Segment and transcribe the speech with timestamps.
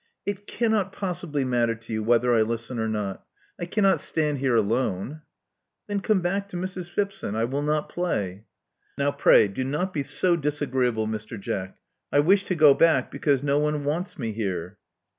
[0.27, 3.23] ••It cannot possibly matter to you whether I listen or not.
[3.59, 5.21] I cannot stand here alone."
[5.87, 6.89] ••Then come back to Mrs.
[6.89, 8.45] Phipson* I will not play."
[8.99, 11.39] ••Now pray do not be so disagreeable, Mr.
[11.39, 11.77] Jack.
[12.11, 14.79] I wish to go back because no one wants me here."